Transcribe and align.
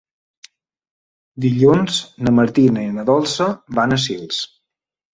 Dilluns 1.45 2.01
na 2.25 2.35
Martina 2.41 2.89
i 2.89 2.97
na 2.99 3.09
Dolça 3.13 3.51
van 3.81 3.99
a 4.01 4.05
Sils. 4.11 4.45